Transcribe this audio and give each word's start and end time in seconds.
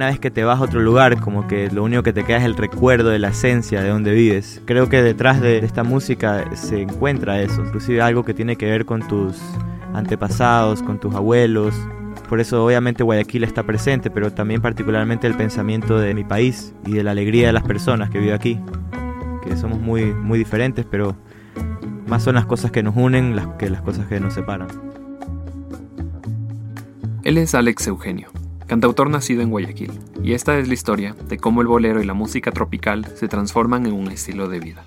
una 0.00 0.06
vez 0.06 0.18
que 0.18 0.30
te 0.30 0.44
vas 0.44 0.58
a 0.58 0.62
otro 0.62 0.80
lugar, 0.80 1.20
como 1.20 1.46
que 1.46 1.70
lo 1.70 1.84
único 1.84 2.02
que 2.02 2.14
te 2.14 2.24
queda 2.24 2.38
es 2.38 2.44
el 2.44 2.56
recuerdo 2.56 3.10
de 3.10 3.18
la 3.18 3.28
esencia 3.28 3.82
de 3.82 3.90
donde 3.90 4.12
vives. 4.12 4.62
Creo 4.64 4.88
que 4.88 5.02
detrás 5.02 5.42
de 5.42 5.58
esta 5.58 5.84
música 5.84 6.56
se 6.56 6.80
encuentra 6.80 7.42
eso, 7.42 7.62
inclusive 7.62 8.00
algo 8.00 8.24
que 8.24 8.32
tiene 8.32 8.56
que 8.56 8.64
ver 8.64 8.86
con 8.86 9.06
tus 9.06 9.38
antepasados, 9.92 10.82
con 10.82 10.98
tus 10.98 11.14
abuelos. 11.14 11.74
Por 12.30 12.40
eso 12.40 12.64
obviamente 12.64 13.02
Guayaquil 13.02 13.44
está 13.44 13.62
presente, 13.64 14.10
pero 14.10 14.32
también 14.32 14.62
particularmente 14.62 15.26
el 15.26 15.34
pensamiento 15.34 15.98
de 15.98 16.14
mi 16.14 16.24
país 16.24 16.72
y 16.86 16.92
de 16.92 17.02
la 17.02 17.10
alegría 17.10 17.48
de 17.48 17.52
las 17.52 17.64
personas 17.64 18.08
que 18.08 18.20
viven 18.20 18.34
aquí. 18.34 18.58
Que 19.42 19.54
somos 19.58 19.80
muy, 19.80 20.14
muy 20.14 20.38
diferentes, 20.38 20.86
pero 20.90 21.14
más 22.06 22.22
son 22.22 22.36
las 22.36 22.46
cosas 22.46 22.70
que 22.70 22.82
nos 22.82 22.96
unen 22.96 23.38
que 23.58 23.68
las 23.68 23.82
cosas 23.82 24.06
que 24.06 24.18
nos 24.18 24.32
separan. 24.32 24.68
Él 27.22 27.36
es 27.36 27.54
Alex 27.54 27.86
Eugenio, 27.86 28.30
cantautor 28.70 29.10
nacido 29.10 29.42
en 29.42 29.50
Guayaquil, 29.50 29.90
y 30.22 30.34
esta 30.34 30.56
es 30.56 30.68
la 30.68 30.74
historia 30.74 31.16
de 31.28 31.38
cómo 31.38 31.60
el 31.60 31.66
bolero 31.66 32.00
y 32.00 32.06
la 32.06 32.14
música 32.14 32.52
tropical 32.52 33.04
se 33.16 33.26
transforman 33.26 33.84
en 33.84 33.92
un 33.92 34.12
estilo 34.12 34.48
de 34.48 34.60
vida. 34.60 34.84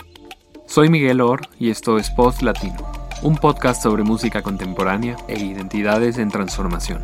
Soy 0.66 0.88
Miguel 0.88 1.20
Or 1.20 1.42
y 1.60 1.70
esto 1.70 1.98
es 1.98 2.10
Post 2.10 2.44
Latino, 2.44 2.78
un 3.24 3.36
podcast 3.36 3.84
sobre 3.84 4.04
música 4.04 4.42
contemporánea 4.42 5.18
e 5.28 5.38
identidades 5.38 6.18
en 6.18 6.30
transformación. 6.30 7.02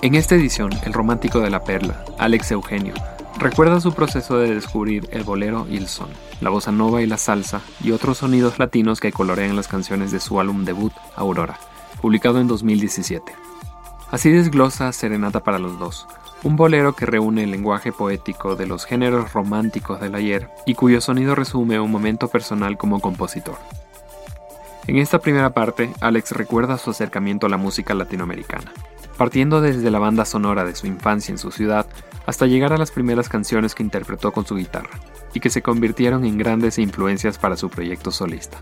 En 0.00 0.14
esta 0.14 0.36
edición, 0.36 0.70
el 0.84 0.92
romántico 0.92 1.40
de 1.40 1.50
la 1.50 1.64
perla, 1.64 2.04
Alex 2.18 2.52
Eugenio, 2.52 2.94
recuerda 3.36 3.80
su 3.80 3.92
proceso 3.92 4.38
de 4.38 4.54
descubrir 4.54 5.08
el 5.10 5.24
bolero 5.24 5.66
y 5.68 5.76
el 5.76 5.88
son, 5.88 6.10
la 6.40 6.50
bossa 6.50 6.70
nova 6.70 7.02
y 7.02 7.08
la 7.08 7.18
salsa 7.18 7.62
y 7.82 7.90
otros 7.90 8.18
sonidos 8.18 8.60
latinos 8.60 9.00
que 9.00 9.10
colorean 9.10 9.56
las 9.56 9.66
canciones 9.66 10.12
de 10.12 10.20
su 10.20 10.38
álbum 10.38 10.64
debut, 10.64 10.92
Aurora, 11.16 11.58
publicado 12.02 12.40
en 12.40 12.48
2017. 12.48 13.32
Así 14.10 14.30
desglosa 14.30 14.92
Serenata 14.92 15.40
para 15.42 15.58
los 15.58 15.78
dos, 15.78 16.06
un 16.42 16.56
bolero 16.56 16.94
que 16.94 17.06
reúne 17.06 17.44
el 17.44 17.52
lenguaje 17.52 17.92
poético 17.92 18.56
de 18.56 18.66
los 18.66 18.84
géneros 18.84 19.32
románticos 19.32 20.00
del 20.00 20.16
ayer 20.16 20.50
y 20.66 20.74
cuyo 20.74 21.00
sonido 21.00 21.34
resume 21.34 21.80
un 21.80 21.90
momento 21.90 22.28
personal 22.28 22.76
como 22.76 23.00
compositor. 23.00 23.56
En 24.88 24.98
esta 24.98 25.20
primera 25.20 25.50
parte, 25.54 25.90
Alex 26.00 26.32
recuerda 26.32 26.76
su 26.76 26.90
acercamiento 26.90 27.46
a 27.46 27.50
la 27.50 27.56
música 27.56 27.94
latinoamericana, 27.94 28.72
partiendo 29.16 29.60
desde 29.60 29.90
la 29.90 30.00
banda 30.00 30.24
sonora 30.24 30.64
de 30.64 30.74
su 30.74 30.88
infancia 30.88 31.32
en 31.32 31.38
su 31.38 31.52
ciudad 31.52 31.86
hasta 32.26 32.46
llegar 32.46 32.72
a 32.72 32.78
las 32.78 32.90
primeras 32.90 33.28
canciones 33.28 33.74
que 33.74 33.82
interpretó 33.84 34.32
con 34.32 34.44
su 34.44 34.56
guitarra, 34.56 34.90
y 35.32 35.40
que 35.40 35.50
se 35.50 35.62
convirtieron 35.62 36.24
en 36.24 36.36
grandes 36.36 36.78
influencias 36.78 37.38
para 37.38 37.56
su 37.56 37.70
proyecto 37.70 38.10
solista. 38.10 38.58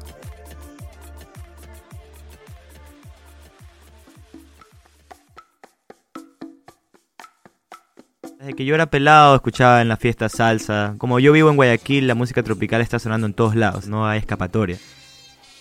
Desde 8.50 8.56
que 8.56 8.64
yo 8.64 8.74
era 8.74 8.86
pelado 8.86 9.36
escuchaba 9.36 9.80
en 9.80 9.86
la 9.86 9.96
fiesta 9.96 10.28
salsa. 10.28 10.96
Como 10.98 11.20
yo 11.20 11.32
vivo 11.32 11.50
en 11.50 11.54
Guayaquil, 11.54 12.08
la 12.08 12.16
música 12.16 12.42
tropical 12.42 12.80
está 12.80 12.98
sonando 12.98 13.28
en 13.28 13.32
todos 13.32 13.54
lados, 13.54 13.86
no 13.86 14.08
hay 14.08 14.18
escapatoria. 14.18 14.76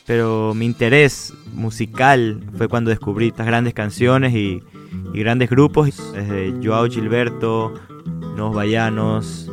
Pero 0.07 0.55
mi 0.55 0.65
interés 0.65 1.31
musical 1.53 2.41
fue 2.57 2.67
cuando 2.67 2.89
descubrí 2.89 3.27
estas 3.27 3.45
grandes 3.45 3.75
canciones 3.75 4.33
y, 4.33 4.63
grandes 5.13 5.51
grupos, 5.51 5.91
desde 6.13 6.51
Joao 6.63 6.89
Gilberto, 6.89 7.75
Nos 8.35 8.55
Vallanos, 8.55 9.51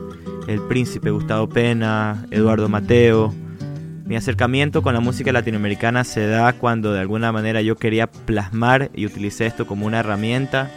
El 0.48 0.62
Príncipe 0.62 1.11
Gustavo 1.11 1.47
Pena, 1.47 2.25
Eduardo 2.31 2.71
Mateo. 2.71 3.34
Mi 4.06 4.17
acercamiento 4.17 4.81
con 4.81 4.95
la 4.95 5.00
música 5.00 5.31
latinoamericana 5.31 6.05
se 6.05 6.27
da 6.27 6.55
cuando 6.55 6.95
de 6.95 7.00
alguna 7.00 7.33
manera 7.33 7.61
yo 7.61 7.77
quería 7.77 8.06
plasmar 8.06 8.91
y 8.95 9.05
utilicé 9.05 9.44
esto 9.44 9.66
como 9.66 9.84
una 9.84 9.99
herramienta 10.00 10.71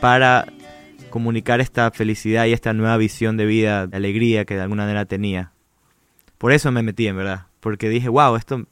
para 0.00 0.46
comunicar 1.14 1.60
esta 1.60 1.92
felicidad 1.92 2.46
y 2.46 2.52
esta 2.52 2.72
nueva 2.72 2.96
visión 2.96 3.36
de 3.36 3.46
vida, 3.46 3.86
de 3.86 3.96
alegría 3.96 4.44
que 4.44 4.56
de 4.56 4.62
alguna 4.62 4.82
manera 4.82 5.04
tenía. 5.04 5.52
Por 6.38 6.50
eso 6.50 6.72
me 6.72 6.82
metí, 6.82 7.06
en 7.06 7.16
verdad. 7.16 7.46
Porque 7.60 7.88
dije, 7.88 8.08
wow, 8.08 8.34
esto 8.34 8.66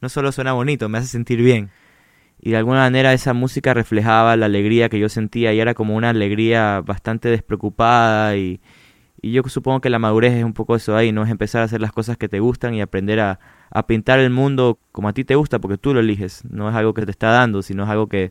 no 0.00 0.08
solo 0.08 0.30
suena 0.30 0.52
bonito, 0.52 0.88
me 0.88 0.98
hace 0.98 1.08
sentir 1.08 1.42
bien. 1.42 1.70
Y 2.40 2.52
de 2.52 2.58
alguna 2.58 2.82
manera 2.82 3.12
esa 3.12 3.32
música 3.32 3.74
reflejaba 3.74 4.36
la 4.36 4.46
alegría 4.46 4.88
que 4.88 5.00
yo 5.00 5.08
sentía 5.08 5.52
y 5.52 5.58
era 5.58 5.74
como 5.74 5.96
una 5.96 6.10
alegría 6.10 6.82
bastante 6.82 7.30
despreocupada 7.30 8.36
y, 8.36 8.60
y 9.20 9.32
yo 9.32 9.42
supongo 9.48 9.80
que 9.80 9.90
la 9.90 9.98
madurez 9.98 10.34
es 10.34 10.44
un 10.44 10.52
poco 10.52 10.76
eso 10.76 10.96
ahí, 10.96 11.10
¿no? 11.10 11.24
Es 11.24 11.32
empezar 11.32 11.62
a 11.62 11.64
hacer 11.64 11.80
las 11.80 11.90
cosas 11.90 12.16
que 12.16 12.28
te 12.28 12.38
gustan 12.38 12.74
y 12.74 12.80
aprender 12.80 13.18
a, 13.18 13.40
a 13.70 13.88
pintar 13.88 14.20
el 14.20 14.30
mundo 14.30 14.78
como 14.92 15.08
a 15.08 15.12
ti 15.12 15.24
te 15.24 15.34
gusta 15.34 15.58
porque 15.58 15.78
tú 15.78 15.94
lo 15.94 15.98
eliges. 15.98 16.44
No 16.44 16.68
es 16.68 16.76
algo 16.76 16.94
que 16.94 17.04
te 17.04 17.10
está 17.10 17.32
dando, 17.32 17.60
sino 17.60 17.82
es 17.82 17.90
algo 17.90 18.06
que 18.06 18.30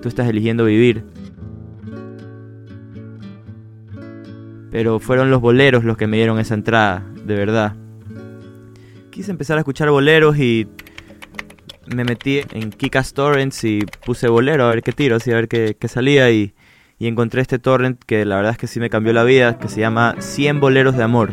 tú 0.00 0.08
estás 0.08 0.26
eligiendo 0.30 0.64
vivir. 0.64 1.04
Pero 4.70 5.00
fueron 5.00 5.30
los 5.30 5.40
boleros 5.40 5.84
los 5.84 5.96
que 5.96 6.06
me 6.06 6.16
dieron 6.16 6.38
esa 6.38 6.54
entrada, 6.54 7.04
de 7.24 7.34
verdad. 7.34 7.74
Quise 9.10 9.30
empezar 9.30 9.56
a 9.56 9.60
escuchar 9.60 9.90
boleros 9.90 10.38
y 10.38 10.68
me 11.94 12.04
metí 12.04 12.40
en 12.52 12.70
Kikas 12.70 13.12
Torrents 13.12 13.64
y 13.64 13.80
puse 14.04 14.28
bolero 14.28 14.64
a 14.64 14.70
ver 14.70 14.82
qué 14.82 14.92
tiro, 14.92 15.16
así 15.16 15.32
a 15.32 15.34
ver 15.34 15.48
qué, 15.48 15.76
salía 15.88 16.30
y, 16.30 16.54
y, 16.98 17.08
encontré 17.08 17.40
este 17.40 17.58
torrent 17.58 18.00
que 18.04 18.24
la 18.24 18.36
verdad 18.36 18.52
es 18.52 18.58
que 18.58 18.68
sí 18.68 18.78
me 18.78 18.90
cambió 18.90 19.12
la 19.12 19.24
vida, 19.24 19.58
que 19.58 19.68
se 19.68 19.80
llama 19.80 20.14
100 20.18 20.60
boleros 20.60 20.96
de 20.96 21.02
amor. 21.02 21.32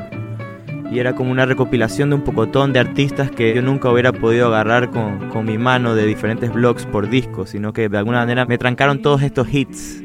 Y 0.92 1.00
era 1.00 1.16
como 1.16 1.32
una 1.32 1.46
recopilación 1.46 2.10
de 2.10 2.16
un 2.16 2.24
pocotón 2.24 2.72
de 2.72 2.80
artistas 2.80 3.30
que 3.30 3.54
yo 3.54 3.62
nunca 3.62 3.92
hubiera 3.92 4.14
podido 4.14 4.48
agarrar 4.48 4.90
con, 4.90 5.30
con 5.30 5.46
mi 5.46 5.58
mano 5.58 5.96
de 5.96 6.06
diferentes 6.06 6.52
blogs 6.52 6.86
por 6.86 7.10
disco, 7.10 7.46
sino 7.46 7.74
que 7.74 7.90
de 7.90 7.98
alguna 7.98 8.20
manera 8.20 8.46
me 8.46 8.58
trancaron 8.58 9.02
todos 9.02 9.22
estos 9.22 9.54
hits 9.54 10.02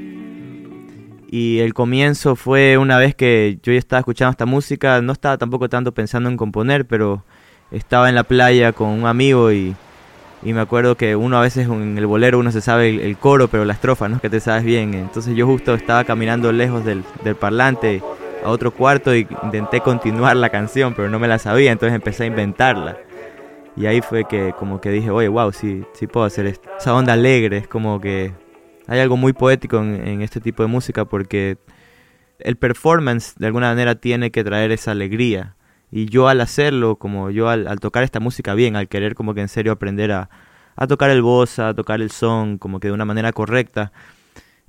y 1.33 1.61
el 1.61 1.73
comienzo 1.73 2.37
fue 2.37 2.77
una 2.77 2.99
vez 2.99 3.15
que 3.15 3.59
yo 3.63 3.73
ya 3.73 3.79
estaba 3.79 4.01
escuchando 4.01 4.33
esta 4.33 4.45
música, 4.45 5.01
no 5.01 5.15
estaba 5.15 5.39
tampoco 5.39 5.71
tanto 5.71 5.93
pensando 5.93 6.29
en 6.29 6.37
componer, 6.37 6.87
pero 6.87 7.25
estaba 7.71 8.11
en 8.11 8.17
la 8.17 8.25
playa 8.25 8.75
con 8.75 8.89
un 8.91 9.07
amigo 9.07 9.51
y, 9.51 9.75
y 10.43 10.53
me 10.53 10.61
acuerdo 10.61 10.95
que 10.95 11.17
uno 11.17 11.39
a 11.39 11.41
veces 11.41 11.69
en 11.69 11.97
el 11.97 12.07
bolero 12.07 12.39
uno 12.39 12.53
se 12.53 12.61
sabe 12.61 13.07
el, 13.07 13.17
coro, 13.17 13.49
pero 13.49 13.65
la 13.65 13.73
estrofa 13.73 14.11
no 14.11 14.17
es 14.17 14.21
que 14.21 14.29
te 14.29 14.41
sabes 14.41 14.63
bien. 14.63 14.93
Entonces 14.93 15.35
yo 15.35 15.47
justo 15.47 15.73
estaba 15.73 16.05
caminando 16.05 16.53
lejos 16.53 16.85
del, 16.85 17.03
del 17.25 17.35
parlante 17.35 18.03
a 18.45 18.51
otro 18.51 18.71
cuarto 18.71 19.17
y 19.17 19.27
intenté 19.43 19.81
continuar 19.81 20.37
la 20.37 20.51
canción, 20.51 20.93
pero 20.93 21.09
no 21.09 21.19
me 21.19 21.29
la 21.29 21.39
sabía, 21.39 21.73
entonces 21.73 21.95
empecé 21.95 22.25
a 22.25 22.27
inventarla. 22.27 22.99
Y 23.75 23.87
ahí 23.87 24.03
fue 24.03 24.25
que 24.25 24.53
como 24.59 24.83
que 24.83 24.91
dije, 24.91 25.09
oye, 25.09 25.29
wow, 25.29 25.51
sí, 25.51 25.83
sí 25.95 26.07
puedo 26.07 26.27
hacer 26.27 26.45
esto. 26.45 26.69
Esa 26.79 26.95
onda 26.95 27.15
alegre, 27.15 27.57
es 27.57 27.69
como 27.69 28.03
que 28.03 28.33
hay 28.87 29.01
algo 29.01 29.17
muy 29.17 29.33
poético 29.33 29.79
en, 29.79 30.23
este 30.23 30.41
tipo 30.41 30.63
de 30.63 30.69
música 30.69 31.05
porque 31.05 31.59
el 32.39 32.57
performance 32.57 33.35
de 33.37 33.47
alguna 33.47 33.69
manera 33.69 33.95
tiene 33.95 34.31
que 34.31 34.45
traer 34.45 34.73
esa 34.73 34.91
alegría. 34.93 35.57
Y 35.91 36.07
yo 36.07 36.29
al 36.29 36.41
hacerlo, 36.41 36.97
como 36.97 37.31
yo 37.31 37.49
al, 37.49 37.79
tocar 37.81 38.03
esta 38.03 38.19
música 38.19 38.55
bien, 38.55 38.77
al 38.77 38.89
querer 38.89 39.15
como 39.15 39.35
que 39.35 39.43
en 39.43 39.49
serio 39.49 39.73
aprender 39.73 40.11
a, 40.11 40.31
tocar 40.89 41.11
el 41.11 41.23
voz, 41.23 41.59
a 41.59 41.75
tocar 41.75 42.01
el 42.01 42.11
son, 42.11 42.59
como 42.59 42.81
que 42.81 42.89
de 42.89 42.95
una 42.95 43.05
manera 43.05 43.33
correcta, 43.33 43.93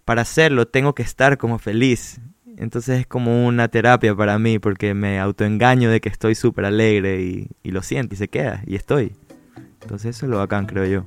para 0.06 0.24
hacerlo 0.24 0.68
tengo 0.68 0.94
que 0.94 1.04
estar 1.04 1.38
como 1.38 1.60
feliz. 1.60 2.20
Entonces 2.58 3.00
es 3.00 3.08
como 3.08 3.48
una 3.48 3.68
terapia 3.70 4.14
para 4.16 4.38
mí 4.38 4.60
porque 4.60 4.94
me 4.94 5.20
autoengaño 5.20 5.90
de 5.90 6.02
que 6.02 6.10
estoy 6.10 6.36
súper 6.36 6.66
alegre 6.66 7.22
y, 7.22 7.48
y 7.64 7.72
lo 7.72 7.82
siento 7.82 8.14
y 8.14 8.18
se 8.18 8.28
queda 8.28 8.62
y 8.68 8.76
estoy. 8.76 9.16
Entonces 9.82 10.16
eso 10.16 10.26
es 10.26 10.30
lo 10.30 10.38
bacán, 10.38 10.66
creo 10.66 10.86
yo. 10.86 11.06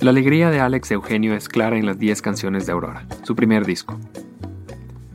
La 0.00 0.10
alegría 0.10 0.50
de 0.50 0.60
Alex 0.60 0.90
Eugenio 0.90 1.34
es 1.34 1.48
clara 1.48 1.78
en 1.78 1.86
las 1.86 1.98
10 1.98 2.20
canciones 2.20 2.66
de 2.66 2.72
Aurora, 2.72 3.06
su 3.22 3.34
primer 3.34 3.64
disco. 3.64 3.98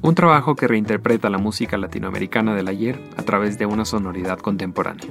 Un 0.01 0.15
trabajo 0.15 0.55
que 0.55 0.67
reinterpreta 0.67 1.29
la 1.29 1.37
música 1.37 1.77
latinoamericana 1.77 2.55
del 2.55 2.67
ayer 2.67 2.99
a 3.15 3.21
través 3.21 3.59
de 3.59 3.67
una 3.67 3.85
sonoridad 3.85 4.39
contemporánea. 4.39 5.05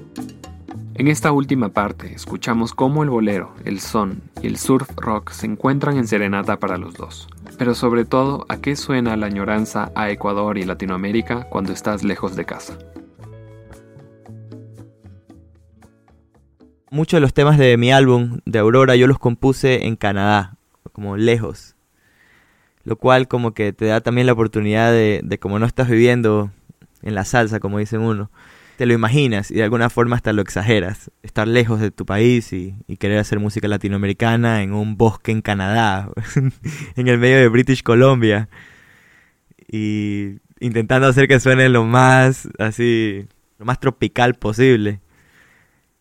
En 0.95 1.07
esta 1.07 1.31
última 1.31 1.69
parte 1.69 2.13
escuchamos 2.13 2.75
cómo 2.75 3.05
el 3.05 3.11
bolero, 3.11 3.55
el 3.65 3.79
son 3.81 4.23
y 4.43 4.49
el 4.49 4.57
surf 4.57 4.91
rock 4.97 5.31
se 5.31 5.47
encuentran 5.47 5.97
en 5.97 6.09
serenata 6.09 6.59
para 6.59 6.77
los 6.77 6.95
dos, 6.95 7.29
pero 7.57 7.75
sobre 7.75 8.05
todo 8.05 8.47
a 8.49 8.57
qué 8.57 8.75
suena 8.75 9.17
la 9.17 9.27
añoranza 9.27 9.93
a 9.95 10.11
Ecuador 10.11 10.59
y 10.59 10.65
Latinoamérica 10.65 11.45
cuando 11.49 11.73
estás 11.73 12.03
lejos 12.03 12.35
de 12.35 12.45
casa. 12.45 12.77
Muchos 16.91 17.19
de 17.19 17.21
los 17.23 17.35
temas 17.35 17.59
de 17.59 17.77
mi 17.77 17.93
álbum 17.93 18.41
de 18.45 18.59
Aurora 18.59 18.97
yo 18.97 19.07
los 19.07 19.19
compuse 19.19 19.87
en 19.87 19.97
Canadá, 19.97 20.57
como 20.93 21.17
lejos. 21.17 21.77
Lo 22.85 22.97
cual 22.97 23.29
como 23.29 23.53
que 23.55 23.73
te 23.73 23.87
da 23.87 24.01
también 24.01 24.27
la 24.27 24.33
oportunidad 24.33 24.91
de, 24.91 25.21
de 25.23 25.39
como 25.39 25.59
no 25.59 25.67
estás 25.67 25.89
viviendo 25.89 26.51
en 27.03 27.15
la 27.15 27.25
salsa, 27.25 27.61
como 27.61 27.79
dicen 27.79 28.01
uno, 28.01 28.31
te 28.77 28.87
lo 28.87 28.95
imaginas 28.95 29.51
y 29.51 29.57
de 29.57 29.63
alguna 29.63 29.91
forma 29.91 30.17
hasta 30.17 30.33
lo 30.33 30.41
exageras. 30.41 31.11
Estar 31.23 31.47
lejos 31.47 31.81
de 31.81 31.91
tu 31.91 32.07
país 32.07 32.53
y, 32.53 32.75
y 32.87 32.97
querer 32.97 33.19
hacer 33.19 33.39
música 33.39 33.69
latinoamericana 33.69 34.63
en 34.63 34.73
un 34.73 34.97
bosque 34.97 35.33
en 35.33 35.43
Canadá, 35.43 36.09
en 36.97 37.09
el 37.09 37.19
medio 37.19 37.37
de 37.37 37.49
British 37.49 37.83
Columbia. 37.83 38.49
Y 39.71 40.39
intentando 40.61 41.07
hacer 41.07 41.29
que 41.29 41.41
suene 41.41 41.69
lo 41.69 41.85
más 41.85 42.49
así, 42.59 43.27
lo 43.59 43.67
más 43.67 43.79
tropical 43.81 44.35
posible. 44.35 45.01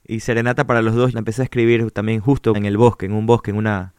Y 0.10 0.22
Serenata 0.22 0.66
para 0.66 0.82
los 0.82 0.96
dos 0.96 1.14
la 1.14 1.20
empecé 1.20 1.44
a 1.44 1.46
escribir 1.46 1.92
también 1.92 2.20
justo 2.20 2.56
en 2.56 2.66
el 2.66 2.78
bosque, 2.78 3.06
en 3.06 3.14
un 3.14 3.28
bosque, 3.28 3.52
en 3.52 3.58
una, 3.58 3.94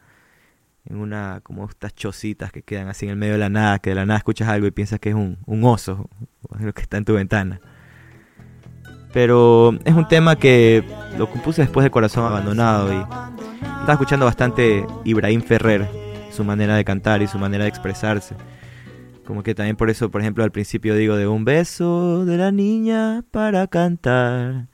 en 0.83 0.97
una, 0.97 1.39
como 1.41 1.63
estas 1.69 1.95
chocitas 1.95 2.51
que 2.51 2.63
quedan 2.63 2.89
así 2.89 3.05
en 3.05 3.11
el 3.11 3.15
medio 3.15 3.33
de 3.33 3.39
la 3.39 3.47
nada, 3.47 3.79
que 3.79 3.91
de 3.91 3.95
la 3.95 4.05
nada 4.05 4.17
escuchas 4.17 4.49
algo 4.49 4.67
y 4.67 4.71
piensas 4.71 4.99
que 4.99 5.11
es 5.11 5.15
un, 5.15 5.37
un 5.45 5.63
oso, 5.63 6.09
lo 6.59 6.73
que 6.73 6.81
está 6.81 6.97
en 6.97 7.05
tu 7.05 7.13
ventana. 7.13 7.61
Pero 9.13 9.79
es 9.85 9.95
un 9.95 10.05
tema 10.09 10.35
que 10.35 10.83
lo 11.17 11.29
compuse 11.29 11.61
después 11.61 11.85
de 11.85 11.91
Corazón 11.91 12.25
Abandonado 12.25 12.91
y 12.93 12.97
estaba 12.97 13.93
escuchando 13.93 14.25
bastante 14.25 14.85
Ibrahim 15.05 15.41
Ferrer, 15.41 15.87
su 16.29 16.43
manera 16.43 16.75
de 16.75 16.83
cantar 16.83 17.21
y 17.21 17.27
su 17.27 17.39
manera 17.39 17.63
de 17.63 17.69
expresarse. 17.69 18.35
Como 19.25 19.43
que 19.43 19.55
también 19.55 19.77
por 19.77 19.89
eso, 19.89 20.11
por 20.11 20.19
ejemplo, 20.19 20.43
al 20.43 20.51
principio 20.51 20.93
digo 20.93 21.15
de 21.15 21.29
un 21.29 21.45
beso 21.45 22.25
de 22.25 22.35
la 22.35 22.51
niña 22.51 23.23
para 23.31 23.65
cantar. 23.67 24.70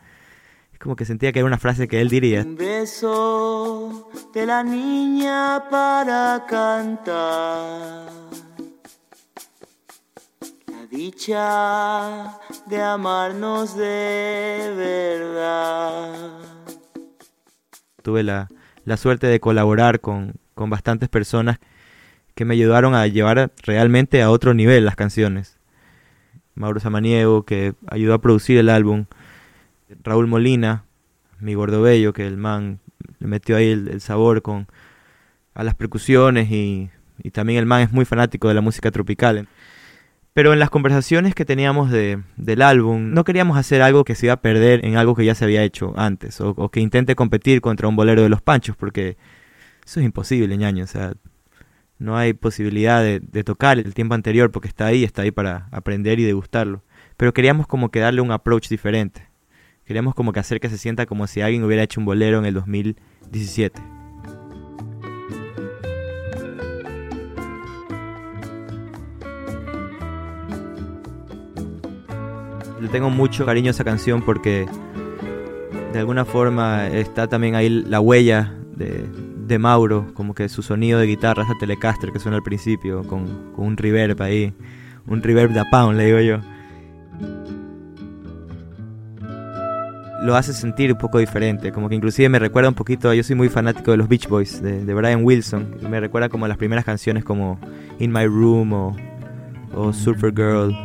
Es 0.77 0.79
como 0.79 0.95
que 0.95 1.05
sentía 1.05 1.31
que 1.31 1.39
era 1.39 1.47
una 1.47 1.57
frase 1.57 1.87
que 1.87 2.01
él 2.01 2.07
diría. 2.07 2.43
Un 2.43 2.55
beso 2.55 4.11
de 4.31 4.45
la 4.45 4.61
niña 4.61 5.63
para 5.71 6.45
cantar. 6.47 8.05
La 10.67 10.85
dicha 10.91 12.37
de 12.67 12.79
amarnos 12.79 13.75
de 13.75 14.71
verdad. 14.77 16.37
Tuve 18.03 18.21
la, 18.21 18.47
la 18.85 18.97
suerte 18.97 19.25
de 19.25 19.39
colaborar 19.39 19.99
con, 19.99 20.35
con 20.53 20.69
bastantes 20.69 21.09
personas 21.09 21.57
que 22.35 22.45
me 22.45 22.53
ayudaron 22.53 22.93
a 22.93 23.07
llevar 23.07 23.51
realmente 23.63 24.21
a 24.21 24.29
otro 24.29 24.53
nivel 24.53 24.85
las 24.85 24.95
canciones. 24.95 25.57
Mauro 26.53 26.79
Samaniego, 26.79 27.45
que 27.45 27.73
ayudó 27.87 28.13
a 28.13 28.21
producir 28.21 28.59
el 28.59 28.69
álbum. 28.69 29.05
Raúl 30.03 30.27
Molina, 30.27 30.85
mi 31.39 31.53
gordo 31.53 31.81
bello, 31.81 32.13
que 32.13 32.27
el 32.27 32.37
man 32.37 32.79
le 33.19 33.27
metió 33.27 33.55
ahí 33.57 33.69
el, 33.69 34.01
sabor 34.01 34.41
con 34.41 34.67
a 35.53 35.63
las 35.63 35.75
percusiones 35.75 36.51
y, 36.51 36.89
y, 37.23 37.31
también 37.31 37.59
el 37.59 37.65
man 37.65 37.81
es 37.81 37.91
muy 37.91 38.05
fanático 38.05 38.47
de 38.47 38.53
la 38.53 38.61
música 38.61 38.91
tropical. 38.91 39.47
Pero 40.33 40.53
en 40.53 40.59
las 40.59 40.69
conversaciones 40.69 41.33
que 41.33 41.45
teníamos 41.45 41.89
de, 41.89 42.21
del 42.35 42.61
álbum, 42.61 43.11
no 43.11 43.23
queríamos 43.23 43.57
hacer 43.57 43.81
algo 43.81 44.03
que 44.03 44.13
se 44.13 44.27
iba 44.27 44.33
a 44.33 44.41
perder 44.41 44.85
en 44.85 44.95
algo 44.95 45.15
que 45.15 45.25
ya 45.25 45.33
se 45.33 45.45
había 45.45 45.63
hecho 45.63 45.93
antes, 45.97 46.39
o, 46.41 46.49
o 46.51 46.69
que 46.69 46.79
intente 46.79 47.15
competir 47.15 47.61
contra 47.61 47.87
un 47.87 47.95
bolero 47.95 48.21
de 48.21 48.29
los 48.29 48.41
panchos, 48.41 48.75
porque 48.75 49.17
eso 49.83 49.99
es 49.99 50.05
imposible, 50.05 50.55
ñaño. 50.57 50.83
O 50.83 50.87
sea, 50.87 51.13
no 51.97 52.17
hay 52.17 52.33
posibilidad 52.33 53.01
de, 53.01 53.19
de, 53.19 53.43
tocar 53.43 53.79
el 53.79 53.93
tiempo 53.95 54.13
anterior 54.13 54.51
porque 54.51 54.67
está 54.67 54.85
ahí, 54.85 55.03
está 55.03 55.23
ahí 55.23 55.31
para 55.31 55.69
aprender 55.71 56.19
y 56.19 56.23
degustarlo. 56.23 56.83
Pero 57.15 57.33
queríamos 57.33 57.65
como 57.65 57.89
que 57.89 57.99
darle 57.99 58.21
un 58.21 58.31
approach 58.31 58.69
diferente. 58.69 59.27
Queríamos 59.87 60.15
como 60.15 60.33
que 60.33 60.41
hacer 60.41 60.59
que 60.59 60.67
se 60.67 60.77
sienta 60.77 61.05
como 61.05 61.27
si 61.27 61.39
alguien 61.39 61.63
hubiera 61.63 61.81
hecho 61.81 62.01
un 62.01 62.05
bolero 62.05 62.39
en 62.39 62.45
el 62.45 62.53
2017. 62.53 63.81
Le 72.81 72.89
tengo 72.89 73.09
mucho 73.09 73.45
cariño 73.45 73.69
a 73.69 73.71
esa 73.71 73.85
canción 73.85 74.21
porque 74.23 74.65
de 75.93 75.99
alguna 75.99 76.25
forma 76.25 76.87
está 76.87 77.27
también 77.27 77.55
ahí 77.55 77.69
la 77.69 78.01
huella 78.01 78.53
de, 78.75 79.05
de 79.45 79.57
Mauro, 79.57 80.13
como 80.13 80.35
que 80.35 80.49
su 80.49 80.63
sonido 80.63 80.99
de 80.99 81.07
guitarra, 81.07 81.43
esa 81.43 81.57
Telecaster 81.61 82.11
que 82.11 82.19
suena 82.19 82.35
al 82.35 82.43
principio, 82.43 83.03
con, 83.03 83.53
con 83.53 83.65
un 83.65 83.77
reverb 83.77 84.21
ahí, 84.21 84.53
un 85.07 85.23
reverb 85.23 85.53
de 85.53 85.63
pound, 85.71 85.95
le 85.97 86.05
digo 86.07 86.19
yo. 86.19 86.56
Lo 90.27 90.35
hace 90.35 90.51
sentir 90.51 90.91
un 90.91 90.97
poco 90.97 91.19
diferente, 91.19 91.71
como 91.71 91.87
que 91.87 91.95
inclusive 91.95 92.27
me 92.27 92.37
recuerda 92.37 92.67
un 92.67 92.75
poquito, 92.75 93.13
yo 93.13 93.23
soy 93.23 93.37
muy 93.37 93.47
fanático 93.47 93.91
de 93.91 93.97
los 93.97 94.09
Beach 94.09 94.27
Boys, 94.27 94.61
de, 94.61 94.93
Brian 94.93 95.23
Wilson, 95.23 95.77
me 95.89 96.01
recuerda 96.01 96.27
como 96.27 96.49
las 96.49 96.57
primeras 96.57 96.83
canciones 96.83 97.23
como 97.23 97.57
In 97.97 98.11
My 98.11 98.25
Room 98.25 98.73
o, 98.73 98.97
o 99.73 99.93
Surfer 99.93 100.33
Girl. 100.35 100.75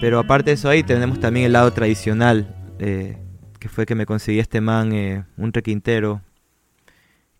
Pero 0.00 0.18
aparte 0.18 0.50
de 0.50 0.54
eso 0.54 0.68
ahí 0.68 0.82
tenemos 0.82 1.20
también 1.20 1.46
el 1.46 1.52
lado 1.52 1.72
tradicional, 1.72 2.52
eh, 2.80 3.16
que 3.60 3.68
fue 3.68 3.86
que 3.86 3.94
me 3.94 4.06
conseguí 4.06 4.40
este 4.40 4.60
man, 4.60 4.92
eh, 4.92 5.22
un 5.36 5.52
requintero, 5.52 6.20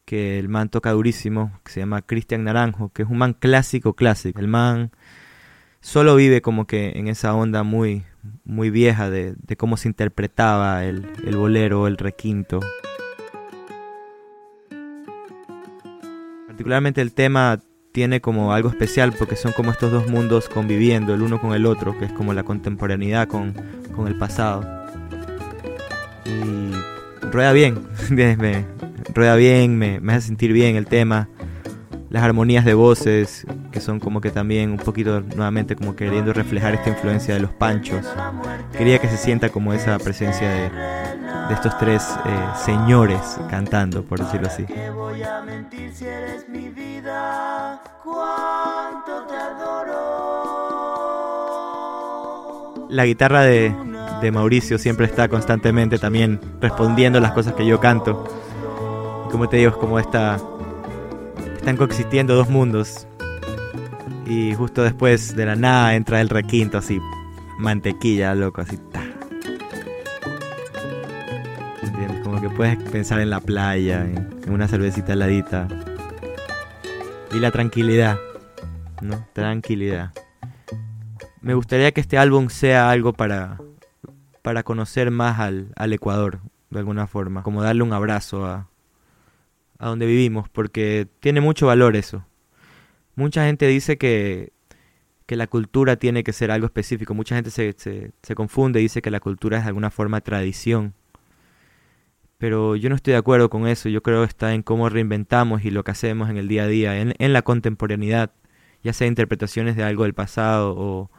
que 0.04 0.38
el 0.38 0.48
man 0.48 0.68
toca 0.68 0.92
durísimo, 0.92 1.50
que 1.64 1.72
se 1.72 1.80
llama 1.80 2.02
Cristian 2.02 2.44
Naranjo, 2.44 2.92
que 2.92 3.02
es 3.02 3.08
un 3.08 3.18
man 3.18 3.32
clásico, 3.32 3.94
clásico. 3.94 4.38
El 4.38 4.46
man 4.46 4.92
solo 5.80 6.16
vive 6.16 6.42
como 6.42 6.66
que 6.66 6.92
en 6.96 7.08
esa 7.08 7.34
onda 7.34 7.62
muy, 7.62 8.04
muy 8.44 8.70
vieja 8.70 9.10
de, 9.10 9.34
de 9.38 9.56
cómo 9.56 9.76
se 9.76 9.88
interpretaba 9.88 10.84
el, 10.84 11.06
el 11.24 11.36
bolero, 11.36 11.86
el 11.86 11.96
requinto. 11.96 12.60
Particularmente 16.46 17.00
el 17.00 17.12
tema 17.12 17.60
tiene 17.92 18.20
como 18.20 18.52
algo 18.52 18.68
especial 18.68 19.12
porque 19.12 19.36
son 19.36 19.52
como 19.52 19.70
estos 19.70 19.90
dos 19.90 20.08
mundos 20.08 20.48
conviviendo 20.48 21.14
el 21.14 21.22
uno 21.22 21.40
con 21.40 21.52
el 21.52 21.66
otro, 21.66 21.98
que 21.98 22.04
es 22.04 22.12
como 22.12 22.32
la 22.32 22.42
contemporaneidad 22.42 23.28
con, 23.28 23.54
con 23.94 24.06
el 24.06 24.16
pasado. 24.16 24.64
Y 26.24 26.72
rueda 27.30 27.52
bien, 27.52 27.78
rueda 29.14 29.36
bien, 29.36 29.78
me, 29.78 30.00
me, 30.00 30.12
hace 30.14 30.28
sentir 30.28 30.52
bien 30.52 30.76
el 30.76 30.86
tema. 30.86 31.28
Las 32.10 32.22
armonías 32.22 32.64
de 32.64 32.74
voces, 32.74 33.46
que 33.70 33.80
son 33.80 34.00
como 34.00 34.20
que 34.20 34.30
también 34.30 34.70
un 34.70 34.78
poquito 34.78 35.20
nuevamente 35.20 35.76
como 35.76 35.94
queriendo 35.94 36.32
reflejar 36.32 36.74
esta 36.74 36.90
influencia 36.90 37.34
de 37.34 37.40
los 37.40 37.50
panchos. 37.50 38.06
Quería 38.76 38.98
que 38.98 39.08
se 39.08 39.16
sienta 39.16 39.50
como 39.50 39.72
esa 39.72 39.98
presencia 39.98 40.48
de, 40.48 40.70
de 41.48 41.54
estos 41.54 41.76
tres 41.78 42.02
eh, 42.24 42.46
señores 42.64 43.38
cantando, 43.50 44.02
por 44.02 44.20
decirlo 44.20 44.48
así. 44.48 44.64
La 52.90 53.04
guitarra 53.04 53.42
de, 53.42 53.74
de 54.22 54.32
Mauricio 54.32 54.78
siempre 54.78 55.06
está 55.06 55.28
constantemente 55.28 55.98
también 55.98 56.40
respondiendo 56.60 57.20
las 57.20 57.32
cosas 57.32 57.52
que 57.52 57.66
yo 57.66 57.80
canto. 57.80 58.24
Y 59.26 59.30
como 59.30 59.48
te 59.48 59.58
digo, 59.58 59.70
es 59.70 59.76
como 59.76 59.98
esta... 59.98 60.38
Están 61.56 61.76
coexistiendo 61.76 62.34
dos 62.34 62.48
mundos. 62.48 63.07
Y 64.28 64.54
justo 64.54 64.82
después 64.82 65.34
de 65.34 65.46
la 65.46 65.56
nada 65.56 65.94
entra 65.94 66.20
el 66.20 66.28
requinto 66.28 66.76
así. 66.76 67.00
Mantequilla, 67.58 68.34
loco, 68.34 68.60
así. 68.60 68.76
Ta. 68.92 69.02
¿Entiendes? 71.82 72.20
Como 72.22 72.38
que 72.38 72.50
puedes 72.50 72.76
pensar 72.90 73.20
en 73.20 73.30
la 73.30 73.40
playa, 73.40 74.04
en, 74.04 74.50
una 74.50 74.68
cervecita 74.68 75.14
heladita. 75.14 75.66
Y 77.32 77.38
la 77.38 77.50
tranquilidad. 77.50 78.18
¿No? 79.00 79.26
Tranquilidad. 79.32 80.12
Me 81.40 81.54
gustaría 81.54 81.92
que 81.92 82.02
este 82.02 82.18
álbum 82.18 82.50
sea 82.50 82.90
algo 82.90 83.14
para, 83.14 83.58
para 84.42 84.62
conocer 84.62 85.10
más 85.10 85.38
al, 85.38 85.72
al 85.74 85.92
Ecuador, 85.94 86.40
de 86.68 86.80
alguna 86.80 87.06
forma. 87.06 87.42
Como 87.42 87.62
darle 87.62 87.82
un 87.82 87.94
abrazo 87.94 88.44
a, 88.44 88.68
a 89.78 89.88
donde 89.88 90.04
vivimos, 90.04 90.50
porque 90.50 91.08
tiene 91.20 91.40
mucho 91.40 91.68
valor 91.68 91.96
eso. 91.96 92.26
Mucha 93.18 93.46
gente 93.46 93.66
dice 93.66 93.98
que, 93.98 94.52
que 95.26 95.34
la 95.34 95.48
cultura 95.48 95.96
tiene 95.96 96.22
que 96.22 96.32
ser 96.32 96.52
algo 96.52 96.66
específico. 96.66 97.14
Mucha 97.14 97.34
gente 97.34 97.50
se, 97.50 97.74
se, 97.76 98.34
confunde 98.36 98.78
y 98.78 98.84
dice 98.84 99.02
que 99.02 99.10
la 99.10 99.18
cultura 99.18 99.58
es 99.58 99.64
de 99.64 99.68
alguna 99.70 99.90
forma 99.90 100.20
tradición. 100.20 100.94
Pero 102.38 102.76
yo 102.76 102.88
no 102.88 102.94
estoy 102.94 103.14
de 103.14 103.18
acuerdo 103.18 103.50
con 103.50 103.66
eso. 103.66 103.88
Yo 103.88 104.04
creo 104.04 104.20
que 104.22 104.28
está 104.28 104.54
en 104.54 104.62
cómo 104.62 104.88
reinventamos 104.88 105.64
y 105.64 105.72
lo 105.72 105.82
que 105.82 105.90
hacemos 105.90 106.30
en 106.30 106.36
el 106.36 106.46
día 106.46 106.62
a 106.62 106.66
día, 106.68 107.00
en, 107.00 107.12
en 107.18 107.32
la 107.32 107.42
contemporaneidad, 107.42 108.30
ya 108.84 108.92
sea 108.92 109.08
interpretaciones 109.08 109.74
de 109.74 109.82
algo 109.82 110.04
del 110.04 110.14
pasado 110.14 110.76
o, 110.78 111.10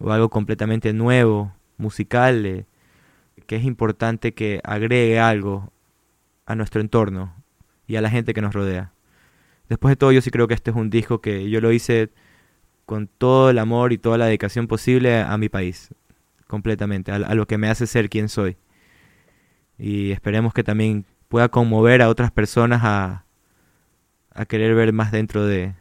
o 0.00 0.10
algo 0.10 0.30
completamente 0.30 0.92
nuevo, 0.92 1.52
musical, 1.76 2.66
que 3.46 3.54
es 3.54 3.62
importante 3.62 4.34
que 4.34 4.60
agregue 4.64 5.20
algo 5.20 5.72
a 6.44 6.56
nuestro 6.56 6.80
entorno 6.80 7.36
y 7.86 7.94
a 7.94 8.00
la 8.00 8.10
gente 8.10 8.34
que 8.34 8.42
nos 8.42 8.52
rodea. 8.52 8.95
Después 9.68 9.92
de 9.92 9.96
todo, 9.96 10.12
yo 10.12 10.20
sí 10.20 10.30
creo 10.30 10.48
que 10.48 10.54
este 10.54 10.70
es 10.70 10.76
un 10.76 10.90
disco 10.90 11.20
que 11.20 11.50
yo 11.50 11.60
lo 11.60 11.72
hice 11.72 12.10
con 12.84 13.08
todo 13.08 13.50
el 13.50 13.58
amor 13.58 13.92
y 13.92 13.98
toda 13.98 14.16
la 14.16 14.26
dedicación 14.26 14.68
posible 14.68 15.20
a, 15.20 15.36
mi 15.38 15.48
país, 15.48 15.90
completamente, 16.46 17.10
a, 17.10 17.34
lo 17.34 17.46
que 17.46 17.58
me 17.58 17.68
hace 17.68 17.86
ser 17.86 18.08
quien 18.08 18.28
soy. 18.28 18.56
Y 19.78 20.12
esperemos 20.12 20.54
que 20.54 20.62
también 20.62 21.04
pueda 21.28 21.48
conmover 21.48 22.00
a 22.00 22.08
otras 22.08 22.30
personas 22.30 22.82
a, 22.84 23.24
a 24.32 24.46
querer 24.46 24.74
ver 24.74 24.92
más 24.92 25.10
dentro 25.10 25.44
de, 25.44 25.74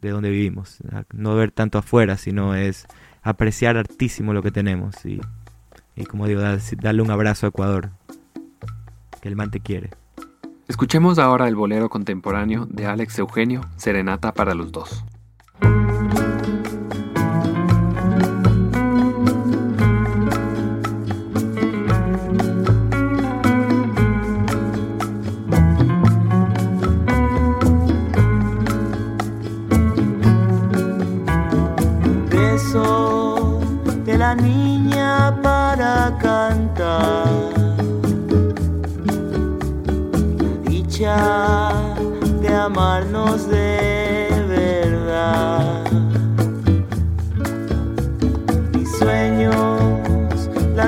de 0.00 0.10
donde 0.10 0.30
vivimos. 0.30 0.78
No 1.12 1.34
ver 1.34 1.50
tanto 1.50 1.78
afuera, 1.78 2.16
sino 2.18 2.54
es 2.54 2.86
apreciar 3.22 3.76
hartísimo 3.76 4.32
lo 4.32 4.42
que 4.42 4.50
tenemos. 4.50 5.04
Y, 5.06 5.20
y 5.96 6.04
como 6.04 6.26
digo, 6.26 6.40
dar, 6.40 6.60
darle 6.76 7.02
un 7.02 7.10
abrazo 7.10 7.46
a 7.46 7.48
Ecuador, 7.48 7.90
que 9.20 9.28
el 9.28 9.36
man 9.36 9.50
te 9.50 9.60
quiere. 9.60 9.90
Escuchemos 10.68 11.18
ahora 11.18 11.48
el 11.48 11.56
bolero 11.56 11.88
contemporáneo 11.88 12.66
de 12.66 12.84
Alex 12.84 13.18
Eugenio, 13.18 13.62
Serenata 13.76 14.34
para 14.34 14.54
los 14.54 14.70
dos. 14.70 15.02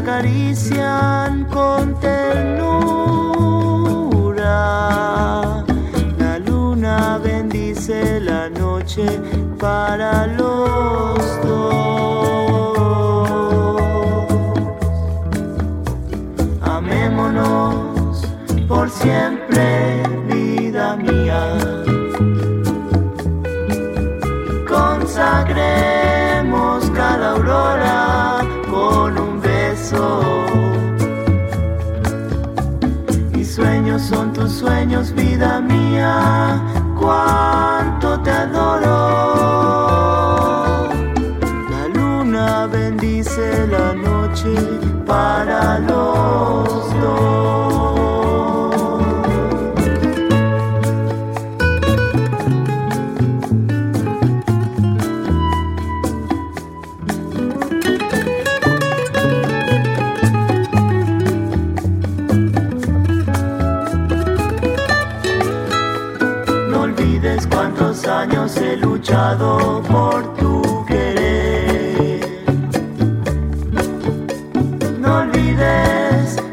Acarician 0.00 1.45
con 1.45 1.95
ternura. 2.00 2.64
La 6.19 6.38
luna 6.38 7.19
bendice 7.23 8.19
la 8.21 8.49
noche 8.49 9.04
para 9.59 10.26
los 10.26 11.19
dos. 11.42 11.90
Amémonos 16.62 18.25
por 18.66 18.88
siempre, 18.88 20.02
sueños, 34.60 35.12
vida 35.14 35.60
mía. 35.60 36.62
Cuánto 37.00 38.20
te 38.20 38.30
adoro. 38.30 38.98
La 41.72 41.82
luna 41.94 42.66
bendice 42.66 43.66
la 43.68 43.94
noche 43.94 44.54
para 45.06 45.78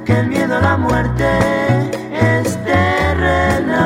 que 0.05 0.13
el 0.19 0.27
miedo 0.27 0.55
a 0.57 0.61
la 0.61 0.77
muerte 0.77 1.27
es 2.11 2.57
terrenal. 2.63 3.79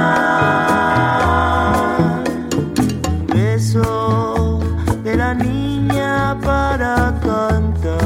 Beso 3.34 4.60
de 5.03 5.15
la 5.15 5.34
niña 5.34 6.38
para 6.43 7.13
cantar. 7.22 8.01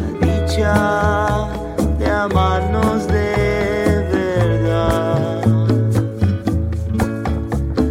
La 0.00 0.26
dicha 0.26 0.74
de 1.98 2.10
amarnos 2.10 3.06
de 3.08 3.30
verdad. 4.12 5.42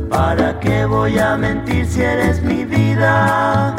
¿Para 0.09 0.59
qué 0.59 0.85
voy 0.85 1.17
a 1.19 1.35
mentir 1.37 1.85
si 1.85 2.01
eres 2.01 2.41
mi 2.41 2.63
vida? 2.65 3.75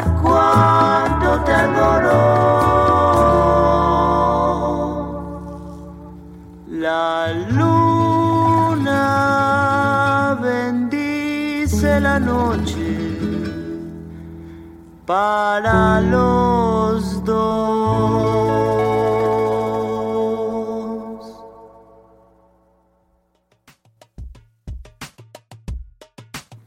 Para 15.09 16.01
los 16.01 17.25
dos. 17.25 18.29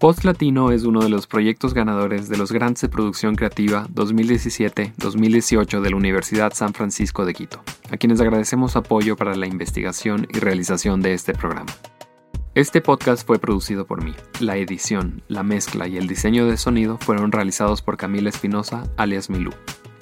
Post 0.01 0.25
Latino 0.25 0.73
es 0.73 0.83
uno 0.83 1.03
de 1.03 1.09
los 1.09 1.29
proyectos 1.29 1.73
ganadores 1.73 2.29
de 2.29 2.37
los 2.37 2.51
Grants 2.51 2.81
de 2.81 2.89
Producción 2.89 3.37
Creativa 3.37 3.87
2017-2018 3.95 5.81
de 5.81 5.91
la 5.91 5.97
Universidad 5.97 6.53
San 6.53 6.75
Francisco 6.75 7.25
de 7.25 7.35
Quito, 7.35 7.63
a 7.93 7.97
quienes 7.97 8.21
agradecemos 8.21 8.75
apoyo 8.75 9.15
para 9.17 9.37
la 9.37 9.47
investigación 9.47 10.27
y 10.35 10.41
realización 10.41 11.01
de 11.01 11.15
este 11.15 11.33
programa. 11.33 11.71
Este 12.55 12.83
podcast 12.83 13.27
fue 13.27 13.39
producido 13.39 13.87
por 13.87 14.05
mí. 14.05 14.13
La 14.39 14.59
edición, 14.59 15.23
la 15.27 15.43
mezcla 15.43 15.89
y 15.89 15.97
el 15.97 16.07
diseño 16.07 16.45
de 16.45 16.59
sonido 16.59 16.99
fueron 16.99 17.33
realizados 17.33 17.81
por 17.81 17.97
Camila 17.97 18.29
Espinosa, 18.29 18.85
alias 18.99 19.31
Milú. 19.31 19.53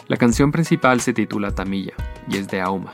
La 0.09 0.17
canción 0.17 0.51
principal 0.51 1.01
se 1.01 1.13
titula 1.13 1.55
Tamilla 1.55 1.93
y 2.29 2.39
es 2.39 2.49
de 2.49 2.61
Auma. 2.61 2.93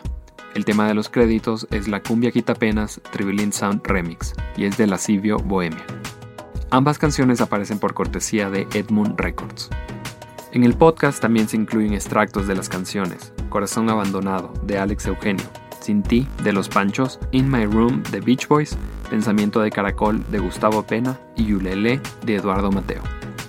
El 0.55 0.67
tema 0.67 0.87
de 0.87 0.93
los 0.93 1.09
créditos 1.09 1.67
es 1.71 1.89
la 1.89 2.03
cumbia 2.03 2.33
quitapenas 2.33 3.01
Tribilin 3.13 3.51
Sound 3.51 3.81
Remix 3.87 4.35
y 4.59 4.67
es 4.67 4.77
de 4.77 4.87
Lascivio 4.87 5.39
Bohemia. 5.39 5.87
Ambas 6.69 6.99
canciones 6.99 7.41
aparecen 7.41 7.79
por 7.79 7.95
cortesía 7.95 8.51
de 8.51 8.69
Edmund 8.75 9.19
Records. 9.19 9.71
En 10.53 10.65
el 10.65 10.75
podcast 10.75 11.23
también 11.23 11.49
se 11.49 11.57
incluyen 11.57 11.95
extractos 11.95 12.47
de 12.47 12.57
las 12.57 12.69
canciones 12.69 13.33
Corazón 13.49 13.89
Abandonado 13.89 14.53
de 14.65 14.77
Alex 14.77 15.07
Eugenio, 15.07 15.47
Sin 15.81 16.03
Ti 16.03 16.29
de 16.45 16.53
Los 16.53 16.69
Panchos, 16.69 17.19
In 17.31 17.51
My 17.51 17.65
Room 17.65 18.03
de 18.11 18.21
Beach 18.21 18.49
Boys, 18.49 18.77
Pensamiento 19.07 19.61
de 19.61 19.71
Caracol 19.71 20.25
de 20.31 20.39
Gustavo 20.39 20.83
Pena 20.83 21.19
y 21.37 21.47
Yulele 21.47 22.01
de 22.25 22.37
Eduardo 22.37 22.71
Mateo. 22.71 23.03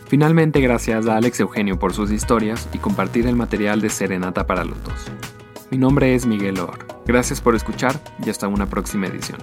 Finalmente, 0.08 0.62
gracias 0.62 1.08
a 1.08 1.18
Alex 1.18 1.40
Eugenio 1.40 1.78
por 1.78 1.94
sus 1.94 2.12
historias 2.12 2.70
y 2.74 2.78
compartir 2.78 3.28
el 3.28 3.36
material 3.36 3.82
de 3.82 3.90
Serenata 3.90 4.48
para 4.48 4.64
los 4.64 4.82
dos. 4.84 5.12
Mi 5.70 5.78
nombre 5.78 6.16
es 6.16 6.26
Miguel 6.26 6.60
Or. 6.60 6.78
Gracias 7.06 7.42
por 7.42 7.56
escuchar 7.56 8.00
y 8.26 8.30
hasta 8.30 8.48
una 8.48 8.68
próxima 8.68 9.08
edición. 9.08 9.40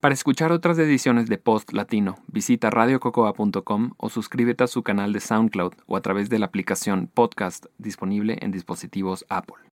Para 0.00 0.14
escuchar 0.14 0.50
otras 0.50 0.78
ediciones 0.78 1.26
de 1.26 1.36
Post 1.36 1.74
Latino, 1.74 2.16
visita 2.26 2.70
radiococoa.com 2.70 3.90
o 3.98 4.08
suscríbete 4.08 4.64
a 4.64 4.66
su 4.66 4.82
canal 4.82 5.12
de 5.12 5.20
SoundCloud 5.20 5.74
o 5.86 5.94
a 5.94 6.00
través 6.00 6.30
de 6.30 6.38
la 6.38 6.46
aplicación 6.46 7.10
Podcast 7.12 7.66
disponible 7.76 8.38
en 8.40 8.50
dispositivos 8.50 9.26
Apple. 9.28 9.69